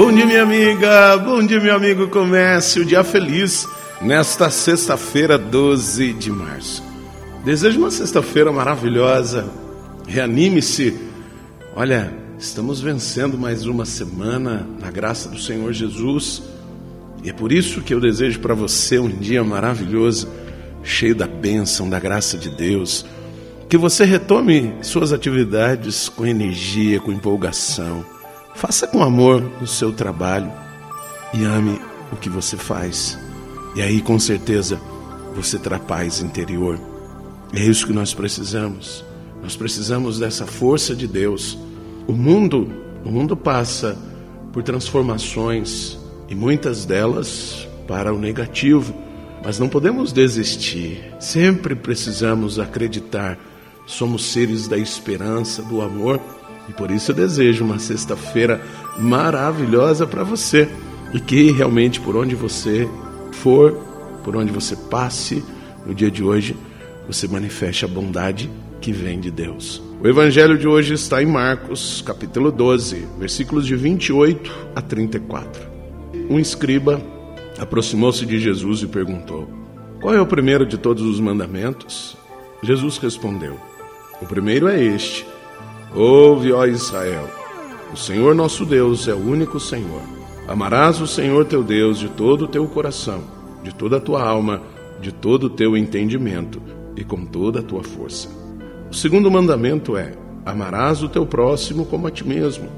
Bom 0.00 0.10
dia, 0.10 0.24
minha 0.24 0.42
amiga. 0.42 1.18
Bom 1.18 1.44
dia, 1.44 1.60
meu 1.60 1.76
amigo. 1.76 2.08
Comece 2.08 2.80
o 2.80 2.86
dia 2.86 3.04
feliz 3.04 3.68
nesta 4.00 4.48
sexta-feira, 4.48 5.36
12 5.36 6.14
de 6.14 6.30
março. 6.30 6.82
Desejo 7.44 7.78
uma 7.78 7.90
sexta-feira 7.90 8.50
maravilhosa. 8.50 9.46
Reanime-se. 10.08 10.96
Olha, 11.76 12.10
estamos 12.38 12.80
vencendo 12.80 13.36
mais 13.36 13.66
uma 13.66 13.84
semana 13.84 14.66
na 14.80 14.90
graça 14.90 15.28
do 15.28 15.38
Senhor 15.38 15.70
Jesus. 15.74 16.44
E 17.22 17.28
é 17.28 17.32
por 17.34 17.52
isso 17.52 17.82
que 17.82 17.92
eu 17.92 18.00
desejo 18.00 18.40
para 18.40 18.54
você 18.54 18.98
um 18.98 19.10
dia 19.10 19.44
maravilhoso, 19.44 20.30
cheio 20.82 21.14
da 21.14 21.26
bênção, 21.26 21.90
da 21.90 22.00
graça 22.00 22.38
de 22.38 22.48
Deus. 22.48 23.04
Que 23.68 23.76
você 23.76 24.06
retome 24.06 24.72
suas 24.80 25.12
atividades 25.12 26.08
com 26.08 26.24
energia, 26.24 26.98
com 27.00 27.12
empolgação 27.12 28.02
Faça 28.60 28.86
com 28.86 29.02
amor 29.02 29.50
o 29.62 29.66
seu 29.66 29.90
trabalho 29.90 30.52
e 31.32 31.44
ame 31.44 31.80
o 32.12 32.16
que 32.16 32.28
você 32.28 32.58
faz. 32.58 33.18
E 33.74 33.80
aí, 33.80 34.02
com 34.02 34.18
certeza, 34.18 34.78
você 35.34 35.58
terá 35.58 35.78
paz 35.78 36.20
interior. 36.20 36.78
É 37.54 37.64
isso 37.64 37.86
que 37.86 37.92
nós 37.94 38.12
precisamos. 38.12 39.02
Nós 39.42 39.56
precisamos 39.56 40.18
dessa 40.18 40.46
força 40.46 40.94
de 40.94 41.06
Deus. 41.06 41.58
O 42.06 42.12
mundo, 42.12 42.70
o 43.02 43.10
mundo 43.10 43.34
passa 43.34 43.96
por 44.52 44.62
transformações 44.62 45.98
e 46.28 46.34
muitas 46.34 46.84
delas 46.84 47.66
para 47.88 48.12
o 48.12 48.18
negativo, 48.18 48.92
mas 49.42 49.58
não 49.58 49.70
podemos 49.70 50.12
desistir. 50.12 51.14
Sempre 51.18 51.74
precisamos 51.74 52.58
acreditar. 52.58 53.38
Somos 53.86 54.22
seres 54.26 54.68
da 54.68 54.76
esperança, 54.76 55.62
do 55.62 55.80
amor 55.80 56.20
e 56.70 56.72
por 56.72 56.92
isso 56.92 57.10
eu 57.10 57.16
desejo 57.16 57.64
uma 57.64 57.80
sexta-feira 57.80 58.60
maravilhosa 58.96 60.06
para 60.06 60.22
você 60.22 60.68
e 61.12 61.18
que 61.18 61.50
realmente 61.50 62.00
por 62.00 62.14
onde 62.14 62.36
você 62.36 62.88
for, 63.32 63.72
por 64.22 64.36
onde 64.36 64.52
você 64.52 64.76
passe 64.76 65.42
no 65.84 65.92
dia 65.92 66.08
de 66.08 66.22
hoje, 66.22 66.56
você 67.08 67.26
manifeste 67.26 67.84
a 67.84 67.88
bondade 67.88 68.48
que 68.80 68.92
vem 68.92 69.18
de 69.18 69.32
Deus. 69.32 69.82
O 70.00 70.06
evangelho 70.06 70.56
de 70.56 70.68
hoje 70.68 70.94
está 70.94 71.20
em 71.20 71.26
Marcos, 71.26 72.02
capítulo 72.06 72.52
12, 72.52 73.04
versículos 73.18 73.66
de 73.66 73.74
28 73.74 74.68
a 74.76 74.80
34. 74.80 75.68
Um 76.30 76.38
escriba 76.38 77.02
aproximou-se 77.58 78.24
de 78.24 78.38
Jesus 78.38 78.82
e 78.82 78.86
perguntou: 78.86 79.50
Qual 80.00 80.14
é 80.14 80.20
o 80.20 80.26
primeiro 80.26 80.64
de 80.64 80.78
todos 80.78 81.02
os 81.02 81.18
mandamentos? 81.18 82.16
Jesus 82.62 82.96
respondeu: 82.98 83.58
O 84.22 84.26
primeiro 84.26 84.68
é 84.68 84.80
este: 84.80 85.26
Ouve, 85.94 86.52
ó 86.52 86.64
Israel: 86.66 87.28
o 87.92 87.96
Senhor 87.96 88.34
nosso 88.34 88.64
Deus 88.64 89.08
é 89.08 89.14
o 89.14 89.18
único 89.18 89.58
Senhor. 89.58 90.02
Amarás 90.46 91.00
o 91.00 91.06
Senhor 91.06 91.44
teu 91.44 91.62
Deus 91.62 91.98
de 91.98 92.08
todo 92.08 92.44
o 92.44 92.48
teu 92.48 92.66
coração, 92.66 93.22
de 93.64 93.74
toda 93.74 93.96
a 93.96 94.00
tua 94.00 94.22
alma, 94.22 94.62
de 95.00 95.10
todo 95.12 95.44
o 95.44 95.50
teu 95.50 95.76
entendimento 95.76 96.62
e 96.96 97.02
com 97.02 97.24
toda 97.24 97.60
a 97.60 97.62
tua 97.62 97.82
força. 97.82 98.28
O 98.90 98.94
segundo 98.94 99.30
mandamento 99.30 99.96
é: 99.96 100.12
amarás 100.46 101.02
o 101.02 101.08
teu 101.08 101.26
próximo 101.26 101.84
como 101.84 102.06
a 102.06 102.10
ti 102.10 102.26
mesmo. 102.26 102.68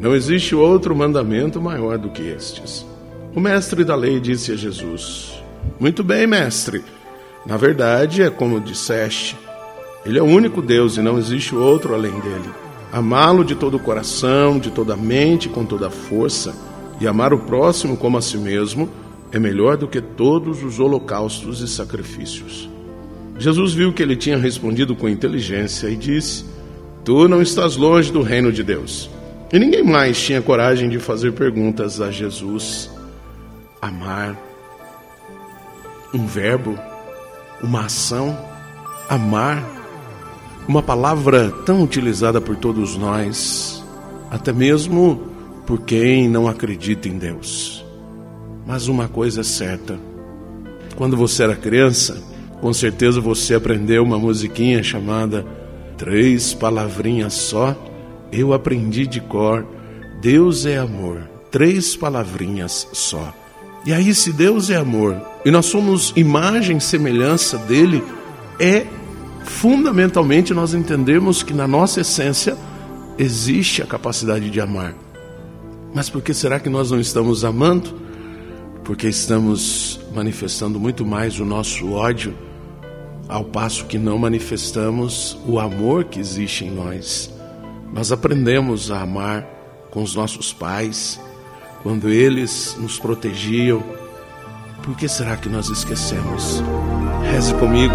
Não 0.00 0.14
existe 0.14 0.54
outro 0.54 0.96
mandamento 0.96 1.60
maior 1.60 1.98
do 1.98 2.08
que 2.08 2.22
estes. 2.22 2.86
O 3.34 3.40
mestre 3.40 3.84
da 3.84 3.94
lei 3.94 4.18
disse 4.18 4.52
a 4.52 4.56
Jesus: 4.56 5.34
Muito 5.78 6.02
bem, 6.02 6.26
mestre. 6.26 6.82
Na 7.44 7.56
verdade, 7.56 8.22
é 8.22 8.30
como 8.30 8.60
disseste: 8.60 9.36
Ele 10.04 10.18
é 10.18 10.22
o 10.22 10.26
único 10.26 10.60
Deus 10.60 10.96
e 10.96 11.02
não 11.02 11.16
existe 11.16 11.54
outro 11.54 11.94
além 11.94 12.18
dele. 12.20 12.50
Amá-lo 12.90 13.44
de 13.44 13.54
todo 13.54 13.76
o 13.76 13.80
coração, 13.80 14.58
de 14.58 14.70
toda 14.70 14.94
a 14.94 14.96
mente, 14.96 15.48
com 15.48 15.64
toda 15.64 15.86
a 15.86 15.90
força, 15.90 16.54
e 17.00 17.06
amar 17.06 17.32
o 17.32 17.38
próximo 17.38 17.96
como 17.96 18.18
a 18.18 18.22
si 18.22 18.36
mesmo, 18.36 18.88
é 19.30 19.38
melhor 19.38 19.76
do 19.76 19.88
que 19.88 20.00
todos 20.00 20.62
os 20.62 20.78
holocaustos 20.78 21.60
e 21.60 21.68
sacrifícios. 21.68 22.68
Jesus 23.38 23.72
viu 23.72 23.92
que 23.92 24.02
ele 24.02 24.16
tinha 24.16 24.36
respondido 24.36 24.94
com 24.94 25.08
inteligência 25.08 25.88
e 25.88 25.96
disse: 25.96 26.44
Tu 27.04 27.28
não 27.28 27.40
estás 27.40 27.76
longe 27.76 28.12
do 28.12 28.22
reino 28.22 28.52
de 28.52 28.62
Deus. 28.62 29.08
E 29.52 29.58
ninguém 29.58 29.82
mais 29.82 30.20
tinha 30.20 30.42
coragem 30.42 30.88
de 30.88 30.98
fazer 30.98 31.32
perguntas 31.32 32.00
a 32.00 32.10
Jesus. 32.10 32.90
Amar. 33.80 34.36
Um 36.12 36.26
verbo, 36.26 36.78
uma 37.62 37.86
ação. 37.86 38.36
Amar 39.08 39.81
uma 40.66 40.82
palavra 40.82 41.50
tão 41.64 41.82
utilizada 41.82 42.40
por 42.40 42.56
todos 42.56 42.96
nós, 42.96 43.82
até 44.30 44.52
mesmo 44.52 45.20
por 45.66 45.80
quem 45.82 46.28
não 46.28 46.48
acredita 46.48 47.08
em 47.08 47.18
Deus. 47.18 47.84
Mas 48.66 48.88
uma 48.88 49.08
coisa 49.08 49.40
é 49.40 49.44
certa: 49.44 49.98
quando 50.96 51.16
você 51.16 51.42
era 51.42 51.56
criança, 51.56 52.22
com 52.60 52.72
certeza 52.72 53.20
você 53.20 53.54
aprendeu 53.54 54.02
uma 54.02 54.18
musiquinha 54.18 54.82
chamada 54.82 55.44
Três 55.96 56.54
Palavrinhas 56.54 57.34
Só. 57.34 57.76
Eu 58.30 58.52
aprendi 58.52 59.06
de 59.06 59.20
cor: 59.20 59.66
Deus 60.20 60.64
é 60.64 60.78
amor. 60.78 61.32
Três 61.50 61.94
palavrinhas 61.94 62.88
só. 62.92 63.34
E 63.84 63.92
aí, 63.92 64.14
se 64.14 64.32
Deus 64.32 64.70
é 64.70 64.76
amor 64.76 65.20
e 65.44 65.50
nós 65.50 65.66
somos 65.66 66.12
imagem 66.16 66.78
e 66.78 66.80
semelhança 66.80 67.58
dele, 67.58 68.02
é 68.58 68.86
fundamentalmente 69.44 70.54
nós 70.54 70.74
entendemos 70.74 71.42
que 71.42 71.52
na 71.52 71.66
nossa 71.66 72.00
essência 72.00 72.56
existe 73.18 73.82
a 73.82 73.86
capacidade 73.86 74.50
de 74.50 74.60
amar. 74.60 74.94
Mas 75.94 76.08
por 76.08 76.22
que 76.22 76.32
será 76.32 76.58
que 76.58 76.68
nós 76.68 76.90
não 76.90 77.00
estamos 77.00 77.44
amando? 77.44 77.94
Porque 78.84 79.08
estamos 79.08 80.00
manifestando 80.14 80.80
muito 80.80 81.04
mais 81.04 81.38
o 81.38 81.44
nosso 81.44 81.92
ódio, 81.92 82.34
ao 83.28 83.44
passo 83.44 83.84
que 83.86 83.98
não 83.98 84.18
manifestamos 84.18 85.38
o 85.46 85.60
amor 85.60 86.04
que 86.04 86.18
existe 86.18 86.64
em 86.64 86.70
nós. 86.70 87.32
Nós 87.92 88.10
aprendemos 88.10 88.90
a 88.90 89.02
amar 89.02 89.46
com 89.90 90.02
os 90.02 90.14
nossos 90.14 90.52
pais, 90.52 91.20
quando 91.82 92.08
eles 92.08 92.76
nos 92.80 92.98
protegiam. 92.98 93.82
Por 94.82 94.96
que 94.96 95.06
será 95.06 95.36
que 95.36 95.48
nós 95.48 95.68
esquecemos? 95.68 96.62
Reze 97.30 97.54
comigo. 97.54 97.94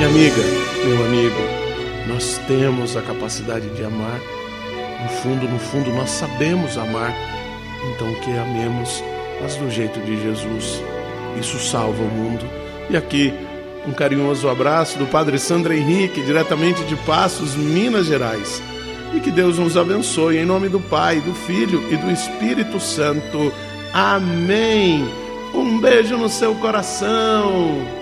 Minha 0.00 0.08
amiga, 0.08 0.42
meu 0.86 1.04
amigo, 1.04 1.36
nós 2.08 2.40
temos 2.48 2.96
a 2.96 3.02
capacidade 3.02 3.68
de 3.68 3.84
amar. 3.84 4.18
No 5.02 5.08
fundo, 5.10 5.46
no 5.46 5.58
fundo, 5.58 5.92
nós 5.92 6.08
sabemos 6.08 6.78
amar. 6.78 7.14
Então 7.84 8.14
que 8.14 8.30
amemos, 8.30 9.04
mas 9.42 9.56
do 9.56 9.68
jeito 9.68 10.00
de 10.00 10.18
Jesus. 10.22 10.82
Isso 11.38 11.58
salva 11.58 12.02
o 12.02 12.06
mundo. 12.06 12.46
E 12.88 12.96
aqui, 12.96 13.30
um 13.86 13.92
carinhoso 13.92 14.48
abraço 14.48 14.98
do 14.98 15.04
Padre 15.04 15.38
Sandro 15.38 15.74
Henrique, 15.74 16.22
diretamente 16.22 16.82
de 16.84 16.96
Passos, 16.96 17.54
Minas 17.54 18.06
Gerais. 18.06 18.62
E 19.14 19.20
que 19.20 19.30
Deus 19.30 19.58
nos 19.58 19.76
abençoe 19.76 20.38
em 20.38 20.46
nome 20.46 20.70
do 20.70 20.80
Pai, 20.80 21.20
do 21.20 21.34
Filho 21.34 21.92
e 21.92 21.96
do 21.98 22.10
Espírito 22.10 22.80
Santo. 22.80 23.52
Amém. 23.92 25.06
Um 25.52 25.78
beijo 25.78 26.16
no 26.16 26.30
seu 26.30 26.54
coração. 26.54 27.99